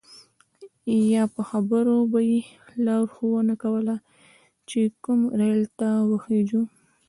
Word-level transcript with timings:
یا 1.13 1.23
په 1.33 1.41
خبرو 1.49 1.95
به 2.11 2.19
یې 2.31 2.41
لارښوونه 2.85 3.53
کوله 3.63 3.95
چې 4.69 4.79
کوم 5.03 5.19
ریل 5.39 5.61
ته 5.79 5.89
وخیژو. 6.11 6.61